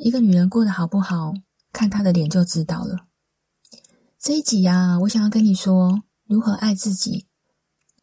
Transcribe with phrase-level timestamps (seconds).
[0.00, 1.34] 一个女人过得好不好，
[1.72, 3.06] 看她的脸就知道了。
[4.16, 7.26] 这一集啊，我想要跟你说如何爱自己。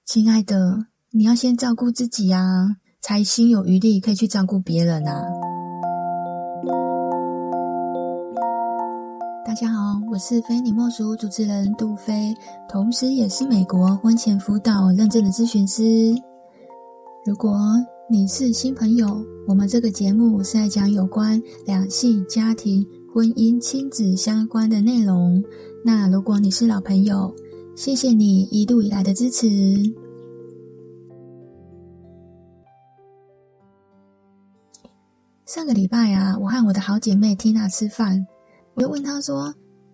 [0.03, 5.23] 亲爱的，你要先照顾自己啊，才心有余力可以去照顾别人啊。
[9.45, 12.35] 大家好，我是非你莫属主持人杜菲，
[12.67, 16.13] 同时也是美国婚前辅导认证的咨询师。
[17.25, 17.57] 如果
[18.07, 25.43] 你是新朋友，我们这个节目是在讲有关两性、家庭、婚姻、亲子相关的内容。
[25.83, 27.33] 那如果你是老朋友，
[27.75, 29.47] 谢谢你一路以来的支持。
[35.47, 38.23] 上个礼拜啊，我和我的好姐妹 Tina 吃饭，
[38.75, 39.51] 我就问她说：“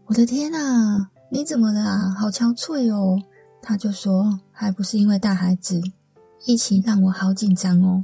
[0.08, 2.14] 我的天啊，你怎么了啊？
[2.20, 3.18] 好憔悴哦。”
[3.64, 5.80] 她就说：“还不是因为带孩子。”
[6.46, 8.04] 疫情让我好紧张哦，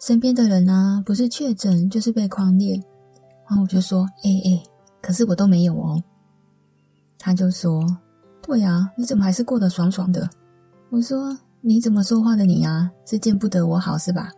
[0.00, 2.74] 身边的人啊，不是确诊就是被匡列，
[3.48, 4.62] 然后我就说，哎哎，
[5.00, 6.02] 可是我都没有哦。
[7.18, 7.84] 他就说，
[8.42, 10.28] 对啊，你怎么还是过得爽爽的？
[10.90, 12.90] 我说，你怎么说话的你啊？
[13.06, 14.32] 是见不得我好是吧？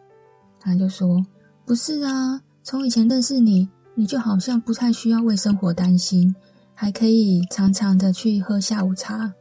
[0.61, 1.25] 他就说，
[1.65, 6.35] 不是啊，从以前认识你，你就好像不太需要为生活担心，
[6.75, 9.33] 还可以常常的去喝下午茶。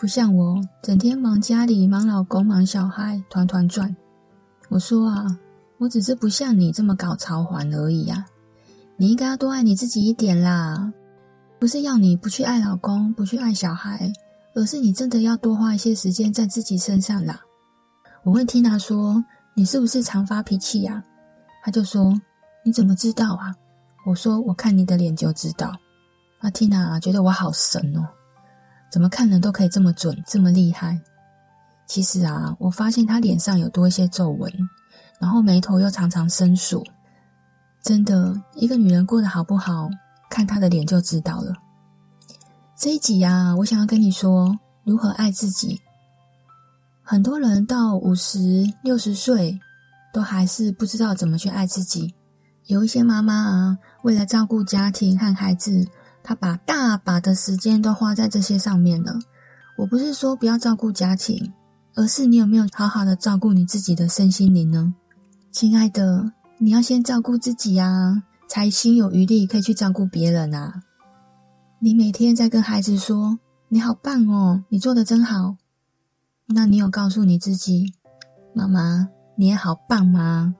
[0.00, 3.94] 不像我，整天忙家里、忙老公、忙小孩，团团转。
[4.70, 5.38] 我说啊，
[5.76, 8.24] 我只是不像你这么搞潮环而已呀。
[8.96, 10.90] 你应该要多爱你自己一点啦。
[11.58, 14.10] 不是要你不去爱老公、不去爱小孩，
[14.54, 17.38] 而是你真的要多花一些时间在自己身上啦。
[18.22, 21.04] 我问 Tina 说：“你是不是常发脾气呀？”
[21.62, 22.18] 她就说
[22.64, 23.54] ：“你怎么知道啊？”
[24.08, 25.76] 我说：“我看你的脸就知道。”
[26.40, 28.08] 啊，Tina 觉得我好神哦。
[28.90, 31.00] 怎么看人都可以这么准，这么厉害？
[31.86, 34.52] 其实啊，我发现他脸上有多一些皱纹，
[35.20, 36.84] 然后眉头又常常深锁。
[37.82, 39.88] 真的，一个女人过得好不好，
[40.28, 41.54] 看她的脸就知道了。
[42.76, 45.80] 这一集啊，我想要跟你说如何爱自己。
[47.02, 48.38] 很多人到五十、
[48.82, 49.58] 六十岁，
[50.12, 52.14] 都还是不知道怎么去爱自己。
[52.66, 55.86] 有一些妈妈啊，为了照顾家庭和孩子。
[56.22, 59.18] 他把大把的时间都花在这些上面了。
[59.78, 61.52] 我不是说不要照顾家庭，
[61.94, 64.94] 而是你有没有好好的照顾你自己的身心灵呢？
[65.50, 70.82] 亲爱的，你要先照顾自己啊，才心有余力可以去照顾别人啊。
[71.78, 73.38] 你每天在跟孩子说
[73.68, 75.56] ：“你好棒哦，你做得真好。”
[76.52, 77.94] 那你有告诉你自己
[78.54, 80.54] ：“妈妈，你也好棒吗？”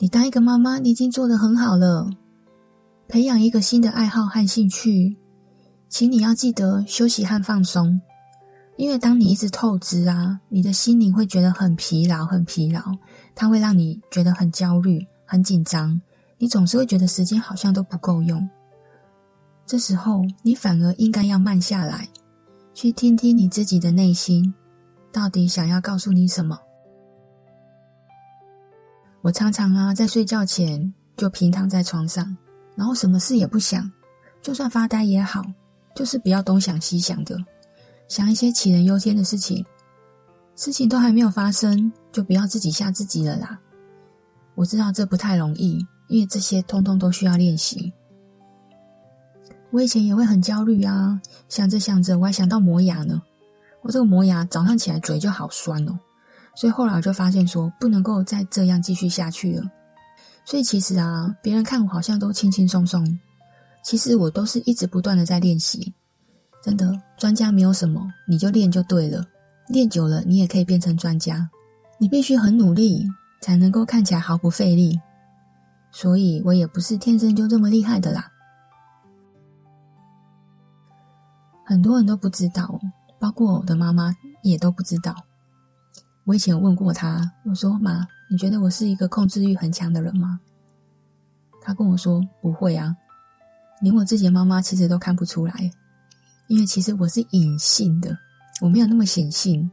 [0.00, 2.10] 你当一个妈妈，你已经做得很好了。
[3.08, 5.16] 培养一个新的爱好和兴趣，
[5.88, 7.98] 请你要记得休息和放松，
[8.76, 12.82] 因为当你一直透支啊，你的心灵会觉得很疲劳，很疲劳，
[13.34, 15.98] 它会让你觉得很焦虑、很紧张，
[16.36, 18.46] 你总是会觉得时间好像都不够用。
[19.64, 22.06] 这时候，你反而应该要慢下来，
[22.74, 24.52] 去听听你自己的内心，
[25.10, 26.58] 到底想要告诉你什么。
[29.22, 32.36] 我常常啊，在睡觉前就平躺在床上。
[32.78, 33.90] 然后什么事也不想，
[34.40, 35.42] 就算发呆也好，
[35.96, 37.36] 就是不要东想西想的，
[38.06, 39.66] 想一些杞人忧天的事情。
[40.54, 43.58] 事情都还没有发生，就不要自己吓自己了啦。
[44.54, 47.92] 我知道这不太容易，因为这些通通都需要练习。
[49.72, 53.20] 我以前也会很焦虑啊，想着想着，我还想到磨牙呢。
[53.82, 55.98] 我这个磨牙早上起来嘴就好酸哦，
[56.54, 59.68] 所以后来我就发现说，不能够再这样继续下去了。
[60.48, 63.18] 所以其实啊，别人看我好像都轻轻松松，
[63.84, 65.92] 其实我都是一直不断的在练习。
[66.64, 69.22] 真的，专家没有什么，你就练就对了。
[69.66, 71.50] 练久了，你也可以变成专家。
[71.98, 73.06] 你必须很努力，
[73.42, 74.98] 才能够看起来毫不费力。
[75.90, 78.32] 所以我也不是天生就这么厉害的啦。
[81.66, 82.80] 很多人都不知道，
[83.18, 85.14] 包括我的妈妈也都不知道。
[86.24, 88.08] 我以前问过她，我说妈。
[88.30, 90.40] 你觉得我是一个控制欲很强的人吗？
[91.62, 92.96] 他跟我说不会啊，
[93.80, 95.70] 连我自己的妈妈其实都看不出来，
[96.46, 98.16] 因为其实我是隐性的，
[98.60, 99.70] 我没有那么显性。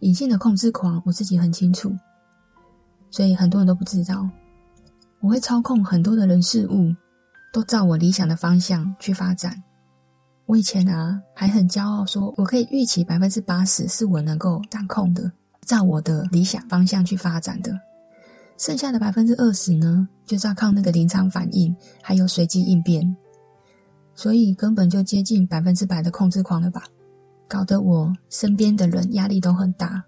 [0.00, 1.90] 隐性的控制狂，我自己很清楚，
[3.10, 4.28] 所以很多人都不知道，
[5.20, 6.94] 我会操控很多的人事物，
[7.50, 9.62] 都照我理想的方向去发展。
[10.44, 15.32] 我以前啊还很骄傲，说我可以预期百分之八十是我能够掌控的。
[15.64, 17.72] 照我的理想方向去发展的，
[18.56, 23.16] 剩下的百分之二十呢，就是要靠那个临场反应，还有随机应变，
[24.14, 26.84] 所以根本就接近百分之百的控制狂了吧？
[27.48, 30.04] 搞得我身边的人压力都很大，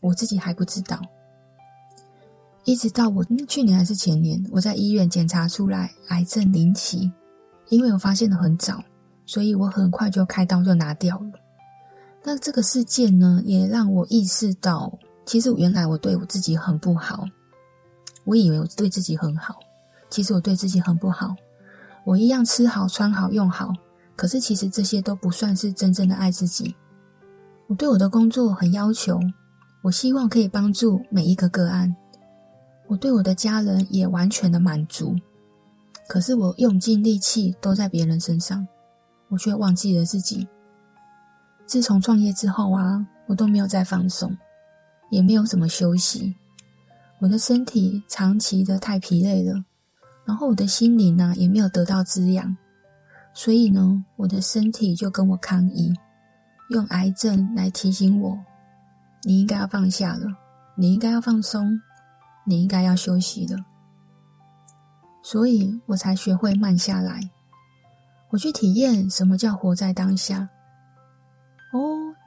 [0.00, 1.00] 我自己还不知道。
[2.64, 7.10] 一直到我去年还是前年，我在医院检查出来癌症零期，
[7.68, 8.82] 因为我发现的很早，
[9.26, 11.32] 所以我很快就开刀就拿掉了。
[12.24, 17.24] 那这个事件呢，也让我意识到，其实原来我对我自己很不好。
[18.24, 19.58] 我以为我对自己很好，
[20.08, 21.34] 其实我对自己很不好。
[22.04, 23.72] 我一样吃好、穿好、用好，
[24.14, 26.74] 可是其实这些都不算是真正的爱自己。
[27.66, 29.18] 我对我的工作很要求，
[29.82, 31.94] 我希望可以帮助每一个个案。
[32.88, 35.16] 我对我的家人也完全的满足，
[36.08, 38.66] 可是我用尽力气都在别人身上，
[39.28, 40.46] 我却忘记了自己。
[41.72, 44.36] 自从创业之后啊，我都没有再放松，
[45.08, 46.36] 也没有怎么休息。
[47.18, 49.64] 我的身体长期的太疲累了，
[50.26, 52.54] 然后我的心灵呢，也没有得到滋养，
[53.32, 55.94] 所以呢，我的身体就跟我抗议，
[56.68, 58.38] 用癌症来提醒我：
[59.22, 60.26] 你应该要放下了，
[60.76, 61.80] 你应该要放松，
[62.44, 63.56] 你应该要休息了。
[65.22, 67.30] 所以我才学会慢下来，
[68.28, 70.50] 我去体验什么叫活在当下。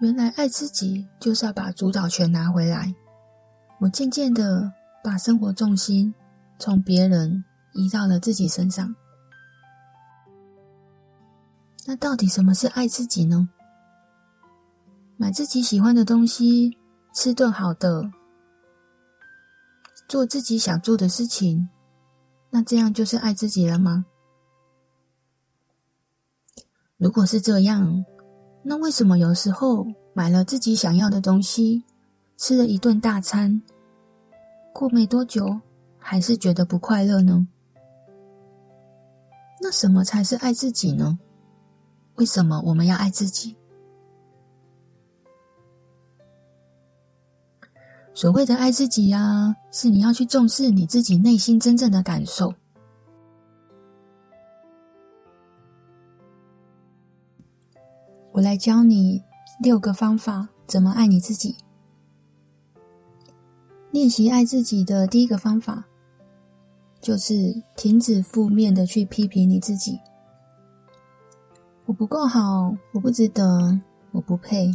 [0.06, 2.94] 原来爱自己就是要把主导权拿回来。
[3.80, 4.72] 我渐渐的
[5.04, 6.14] 把生活重心
[6.60, 7.44] 从别人
[7.74, 8.96] 移到了自己身上。
[11.88, 13.50] 那到底什么是爱自己呢？
[15.18, 16.78] 买自己喜欢的东西，
[17.12, 18.12] 吃顿好的，
[20.08, 21.68] 做自己想做的事情，
[22.52, 24.06] 那这样就是爱自己了吗？
[26.98, 28.06] 如果是这样，
[28.68, 31.84] 那为什么有时候买了自己想要的东西，
[32.36, 33.62] 吃了一顿大餐，
[34.74, 35.62] 过没多久
[36.00, 37.48] 还是觉得不快乐呢？
[39.62, 41.20] 那什么才是爱自己呢？
[42.16, 43.56] 为什么我们要爱自己？
[48.16, 52.52] 所谓的爱自己呀，是你要去重视你自己内心真正的感受。
[58.36, 59.24] 我来教你
[59.62, 61.56] 六个方法，怎么爱你自己。
[63.92, 65.86] 练习爱自己的第一个方法，
[67.00, 70.02] 就是停止负面的去批评你自己。
[71.86, 73.80] 我不够好，我不值得，
[74.12, 74.70] 我不配，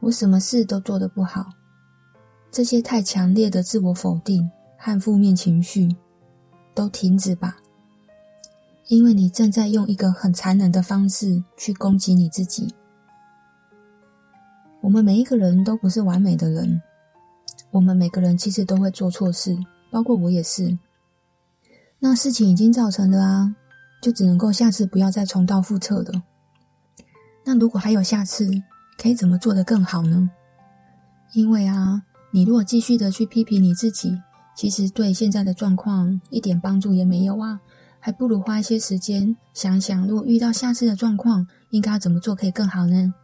[0.00, 1.46] 我什么事都做得不好。
[2.50, 5.94] 这些太强烈的自我否定和负面情绪，
[6.74, 7.58] 都停止吧。
[8.88, 12.74] 因为你正在用一个很残忍的方式去攻击你自己。
[14.82, 16.82] 我们每一个人都不是完美的人，
[17.70, 19.56] 我们每个人其实都会做错事，
[19.90, 20.78] 包括我也是。
[21.98, 23.56] 那事情已经造成了啊，
[24.02, 26.22] 就只能够下次不要再重蹈覆辙了。
[27.44, 28.50] 那如果还有下次，
[28.98, 30.30] 可以怎么做得更好呢？
[31.32, 34.20] 因为啊，你如果继续的去批评你自己，
[34.54, 37.58] 其实对现在的状况一点帮助也没有啊。
[38.04, 43.14] 还不如花一些时间想想，如果遇到下次的状况，应该要怎么做可以更好呢？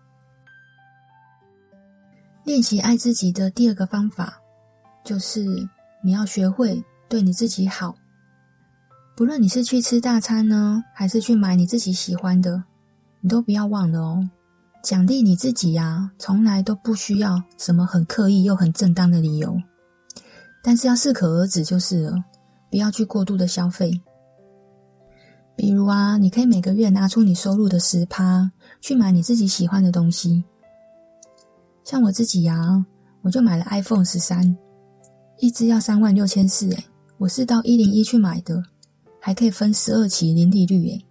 [2.45, 4.41] 练习爱自己的第二个方法，
[5.05, 5.45] 就是
[6.03, 7.95] 你要学会对你自己好。
[9.15, 12.65] 不论你是去吃大餐呢，还是去买你自己喜欢的，
[13.21, 14.31] 你都不要忘了哦。
[14.83, 19.55] 奖励你自己呀，从来都不需要什么很刻意又很正当的理由，
[20.63, 22.15] 但是要适可而止就是了，
[22.71, 24.01] 不要去过度的消费。
[25.61, 28.51] 比如啊，你可以每个月拿出你收入的十趴
[28.81, 30.43] 去买你自己喜欢的东西。
[31.85, 32.83] 像我自己呀，
[33.21, 34.57] 我就买了 iPhone 十三，
[35.39, 36.85] 一支要三万六千四，诶，
[37.19, 38.63] 我是到一零一去买的，
[39.21, 41.05] 还可以分十二期零利率，诶，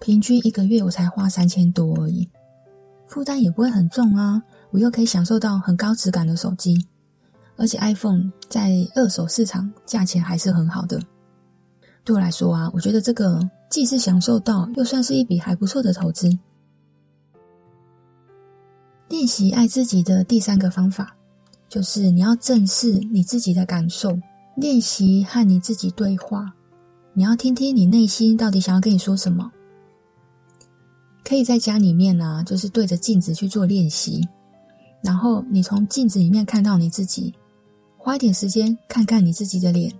[0.00, 2.28] 平均一个月我才花三千多而已，
[3.06, 6.76] 负担也不会很重啊，我又可以享受到很高质感的手机，
[7.56, 11.00] 而且 iPhone 在二手市场价钱还是很好的。
[12.08, 13.38] 对我来说啊，我觉得这个
[13.68, 16.38] 既是享受到，又算是一笔还不错的投资。
[19.10, 21.14] 练习爱自己的第三个方法，
[21.68, 24.18] 就是你要正视你自己的感受，
[24.56, 26.50] 练习和你自己对话。
[27.12, 29.52] 你要听听你内心到底想要跟你说什么。
[31.22, 34.26] 可以在家里面啊，就是对着镜子去做练习，
[35.02, 37.34] 然后你从镜子里面看到你自己，
[37.98, 39.92] 花一点时间看看你自己的脸，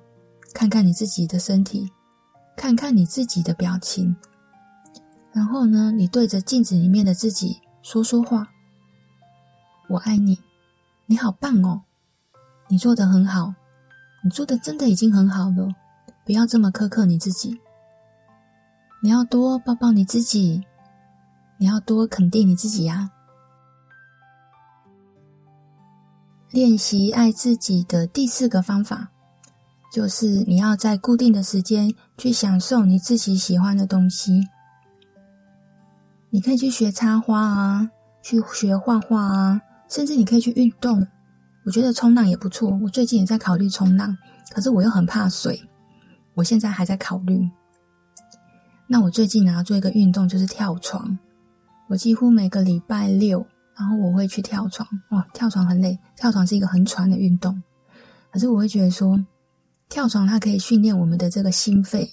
[0.54, 1.86] 看看你自己的身体。
[2.58, 4.16] 看看你自己的表情，
[5.32, 8.48] 然后呢，你对着镜子里面的自己说说话。
[9.88, 10.36] 我爱你，
[11.06, 11.82] 你好棒哦，
[12.66, 13.54] 你做的很好，
[14.24, 15.72] 你做的真的已经很好了，
[16.26, 17.56] 不要这么苛刻你自己。
[19.00, 20.64] 你要多抱抱你自己，
[21.58, 23.12] 你要多肯定你自己呀。
[26.50, 29.12] 练习爱自己的第四个方法，
[29.98, 34.46] 就是你要在固定的时间去享受你自己喜欢的东西。
[36.30, 37.90] 你可以去学插花啊，
[38.22, 41.04] 去学画画啊，甚至你可以去运动。
[41.64, 44.16] 我觉得冲浪也不错，我最近也在考虑冲浪，
[44.54, 45.60] 可是我又很怕水，
[46.34, 47.50] 我现在还在考虑。
[48.86, 51.18] 那我最近呢，做一个运动就是跳床，
[51.88, 54.88] 我几乎每个礼拜六，然后我会去跳床。
[55.10, 57.60] 哇，跳床很累，跳床是一个很喘的运动。
[58.30, 59.18] 可是我会觉得说，
[59.88, 62.10] 跳床它可以训练我们的这个心肺、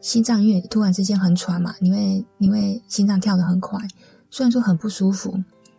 [0.00, 3.78] 心脏，因为突然之间很喘嘛，你会你会心脏跳得很快，
[4.30, 5.38] 虽然说很不舒服。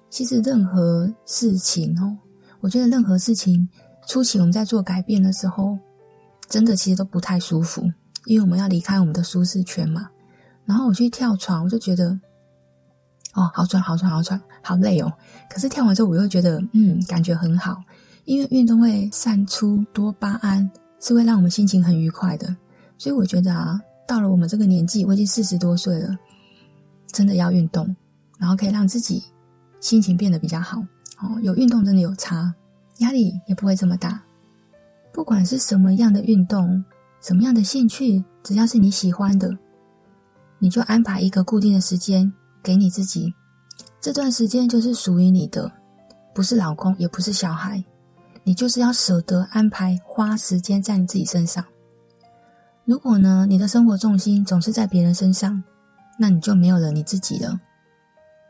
[0.10, 2.16] 其实任何事情哦，
[2.60, 3.68] 我觉得任何事情
[4.08, 5.76] 初期我们在做改变的时候，
[6.48, 7.82] 真的其实都不太舒服，
[8.26, 10.08] 因为我们要离开我们的舒适圈嘛。
[10.66, 12.12] 然后我去跳床，我就觉得，
[13.34, 15.12] 哦，好喘，好喘，好喘，好累哦。
[15.50, 17.82] 可是跳完之后，我又觉得，嗯，感觉很好，
[18.26, 20.70] 因为运动会散出多巴胺，
[21.04, 22.56] 是会让我们心情很愉快的。
[22.98, 26.18] 所以我觉得啊，到了我们这个年纪，我已经四十多岁了，
[27.12, 27.94] 真的要运动，
[28.40, 29.22] 然后可以让自己
[29.82, 30.80] 心情变得比较好。
[31.20, 32.54] 哦，有运动真的有差，
[33.00, 34.24] 压力也不会这么大。
[35.12, 36.84] 不管是什么样的运动，
[37.22, 39.56] 什么样的兴趣，只要是你喜欢的。
[40.60, 42.32] 你就安排一个固定的时间
[42.64, 43.34] 给你自己，
[44.00, 45.70] 这段时间就是属于你的，
[46.34, 47.84] 不是老公，也不是小孩，
[48.44, 51.64] 你就是要舍得安排花时间在你自己身上。
[52.86, 55.64] 如果呢，你的生活重心总是在别人身上，
[56.20, 57.60] 那你就没有了你自己了。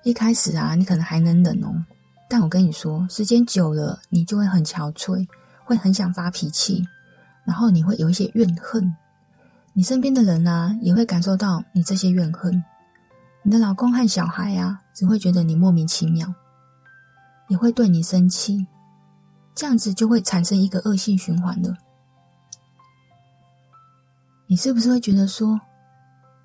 [0.03, 1.69] 一开始啊，你可能还能忍哦，
[2.27, 5.27] 但我跟你说，时间久了，你就会很憔悴，
[5.63, 6.83] 会很想发脾气，
[7.45, 8.93] 然后你会有一些怨恨。
[9.73, 12.63] 你身边的人啊，也会感受到你这些怨恨。
[13.43, 16.33] 你的老公和小孩啊，只会觉得你莫名其妙，
[17.47, 18.65] 也会对你生气，
[19.55, 21.75] 这样子就会产生一个恶性循环了。
[24.47, 25.59] 你是不是会觉得说，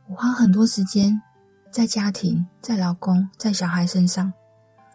[0.08, 1.20] 我花很多时间
[1.70, 4.32] 在家庭、在老公、在小孩身上，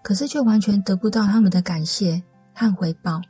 [0.02, 3.22] 可是却完全得不到他们的感谢和回报？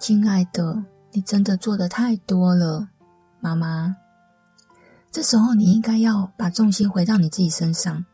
[0.00, 0.84] 亲爱的。
[1.12, 2.90] 你真的做得太多了，
[3.40, 3.96] 妈妈。
[5.10, 8.04] 这时候你应该要把重心回到你自己身上，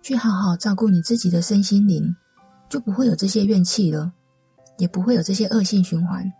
[0.00, 2.16] 去好好照顾你自己的身心灵，
[2.68, 4.12] 就不会有这些怨气了，
[4.78, 6.32] 也不会有这些恶性循环。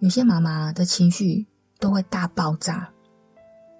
[0.00, 1.46] 有些妈妈的情绪
[1.78, 2.88] 都会大爆炸，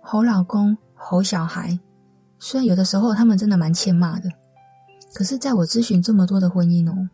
[0.03, 1.79] 吼老公、吼小孩。
[2.39, 4.29] 虽然有的时候他们真的蛮欠骂的，
[5.15, 7.09] 可是在我咨询这么多的婚姻哦，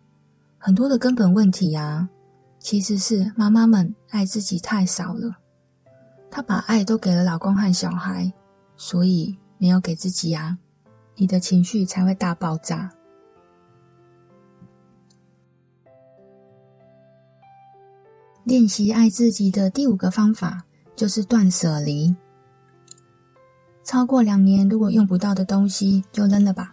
[0.59, 2.09] 很多的根本问题呀。
[2.59, 5.37] 其实是妈妈们爱自己太少了，
[6.31, 8.33] 她把爱都给了老公和小孩，
[8.75, 10.57] 所以没有给自己啊，
[11.17, 12.91] 你的情绪才会大爆炸。
[18.45, 20.63] 练习爱自己的第五个方法
[20.95, 22.15] 就是断舍离。
[23.83, 26.73] 超过两年如果用不到的东西就扔了吧，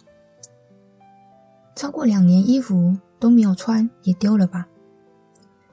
[1.75, 4.67] 超过两年衣服都没有穿也丢了吧。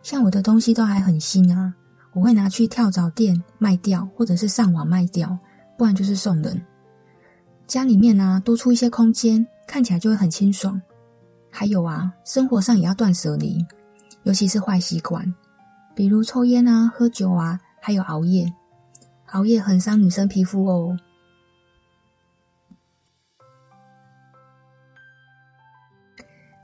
[0.03, 1.75] 像我的东西都还很新啊，
[2.13, 5.37] 我会拿去跳蚤店卖掉，或者是上网卖掉，
[5.77, 6.61] 不然就是送人。
[7.67, 10.81] 家里面啊，多出一些空间，看起来就会很清爽。
[11.51, 13.65] 还有啊，生活上也要断舍离，
[14.23, 15.35] 尤其是坏习惯，
[15.99, 18.55] 比如抽烟啊、喝酒啊，还有熬夜。
[19.33, 20.97] 熬夜很伤女生皮肤哦。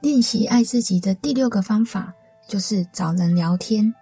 [0.01, 2.15] 练习爱自己的第六个方法。
[2.47, 3.93] 就是找人聊天，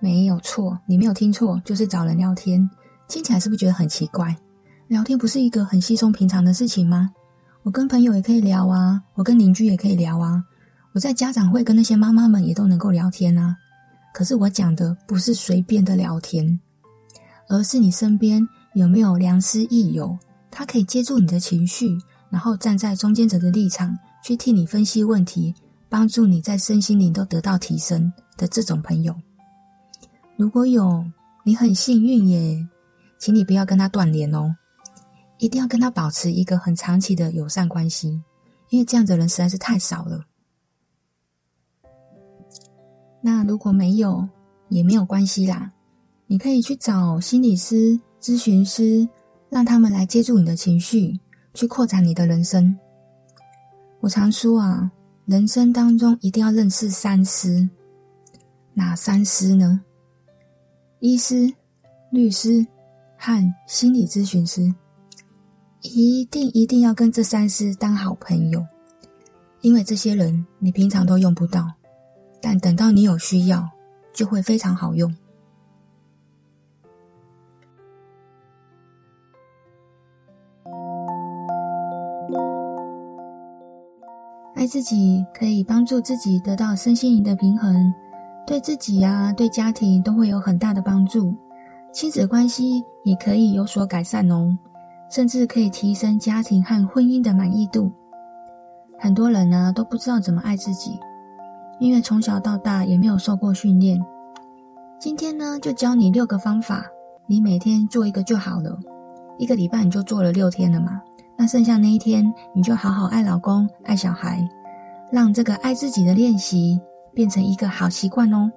[0.00, 2.68] 没有错，你没有听错，就是找人聊天。
[3.06, 4.36] 听起来是不是觉得很奇怪？
[4.88, 7.12] 聊天不是一个很稀松平常的事情吗？
[7.62, 10.42] 我跟朋友也可以聊啊，我跟邻居也可以聊啊，
[10.94, 13.58] 我在家长会跟那些妈妈们也都能够聊天啊。
[14.12, 16.60] 可是我讲的不是随便的聊天，
[17.48, 20.18] 而是你身边有没有良师益友，
[20.50, 21.96] 他可以接住你的情绪，
[22.30, 25.54] 然后站在中间者的立场去替你分析问题。
[25.88, 29.14] 帮助你在身心灵都得到提升的这种朋友，
[30.38, 31.04] 如果有，
[31.44, 32.66] 你很幸运耶，
[33.18, 34.56] 请你不要跟他断联哦，
[35.36, 38.18] 一定要跟他保持一个很长期的友善关系，
[38.70, 40.24] 因为这样的人实在是太少了。
[43.22, 44.28] 那如果没有，
[44.68, 45.72] 也没有关系啦，
[46.26, 49.08] 你可以去找心理师、咨询师，
[49.48, 51.18] 让他们来接住你的情绪，
[51.54, 52.76] 去扩展你的人生。
[54.00, 54.92] 我常说啊。
[55.24, 57.66] 人生当中一定要认识三师，
[58.74, 59.80] 哪三师呢？
[60.98, 61.48] 医师、
[62.10, 62.66] 律师
[63.16, 64.74] 和心理咨询师，
[65.82, 68.66] 一定一定要跟这三师当好朋友，
[69.60, 71.72] 因为这些人你平常都用不到，
[72.42, 73.70] 但等到你有需要，
[74.12, 75.14] 就会非常好用。
[84.54, 87.74] 爱自己可以帮助自己得到身心灵的平衡，
[88.46, 91.34] 对自己呀、对家庭都会有很大的帮助。
[91.92, 94.56] 亲子关系也可以有所改善哦，
[95.10, 97.90] 甚至可以提升家庭和婚姻的满意度。
[98.98, 100.98] 很多人呢都不知道怎么爱自己，
[101.82, 104.00] 因为从小到大也没有受过训练。
[105.00, 106.86] 今天呢就教你六个方法，
[107.26, 108.78] 你每天做一个就好了。
[109.36, 111.02] 一个礼拜你就做了六天了嘛。
[111.36, 114.48] 那剩下那一天，你就好好爱老公、爱小孩，
[115.10, 116.80] 让这个爱自己的练习
[117.12, 118.48] 变成一个好习惯哦。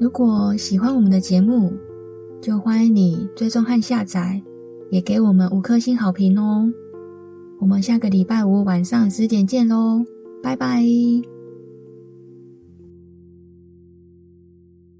[0.00, 1.70] 如果喜欢我们的节目，
[2.40, 4.40] 就欢迎你追踪和下载，
[4.90, 6.66] 也给我们五颗星好评哦。
[7.60, 10.02] 我们下个礼拜五晚上十点见喽，
[10.42, 11.31] 拜拜。